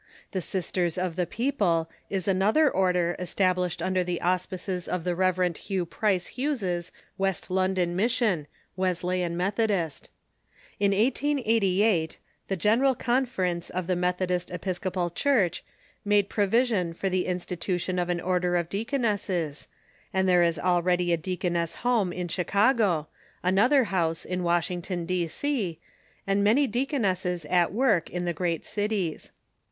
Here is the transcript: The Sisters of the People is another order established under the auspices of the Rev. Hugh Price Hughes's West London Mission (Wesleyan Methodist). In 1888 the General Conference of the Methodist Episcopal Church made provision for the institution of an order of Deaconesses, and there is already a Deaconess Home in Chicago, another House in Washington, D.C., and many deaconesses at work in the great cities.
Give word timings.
The 0.31 0.41
Sisters 0.41 0.97
of 0.97 1.15
the 1.15 1.27
People 1.27 1.87
is 2.09 2.27
another 2.27 2.67
order 2.71 3.15
established 3.19 3.83
under 3.83 4.03
the 4.03 4.19
auspices 4.19 4.87
of 4.87 5.03
the 5.03 5.13
Rev. 5.13 5.55
Hugh 5.55 5.85
Price 5.85 6.25
Hughes's 6.39 6.91
West 7.19 7.51
London 7.51 7.95
Mission 7.95 8.47
(Wesleyan 8.75 9.37
Methodist). 9.37 10.09
In 10.79 10.89
1888 10.89 12.17
the 12.47 12.55
General 12.57 12.95
Conference 12.95 13.69
of 13.69 13.85
the 13.85 13.95
Methodist 13.95 14.49
Episcopal 14.49 15.11
Church 15.11 15.63
made 16.03 16.29
provision 16.29 16.93
for 16.93 17.07
the 17.07 17.27
institution 17.27 17.99
of 17.99 18.09
an 18.09 18.19
order 18.19 18.55
of 18.55 18.69
Deaconesses, 18.69 19.67
and 20.11 20.27
there 20.27 20.41
is 20.41 20.57
already 20.57 21.13
a 21.13 21.17
Deaconess 21.17 21.75
Home 21.85 22.11
in 22.11 22.27
Chicago, 22.27 23.07
another 23.43 23.83
House 23.83 24.25
in 24.25 24.41
Washington, 24.41 25.05
D.C., 25.05 25.77
and 26.25 26.43
many 26.43 26.65
deaconesses 26.65 27.45
at 27.45 27.71
work 27.71 28.09
in 28.09 28.25
the 28.25 28.33
great 28.33 28.65
cities. 28.65 29.31